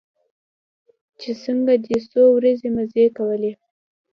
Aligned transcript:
چې 1.19 1.29
څنگه 1.41 1.75
دې 1.85 1.97
څو 2.11 2.21
ورځې 2.35 2.67
مزې 2.75 3.05
کولې. 3.17 3.51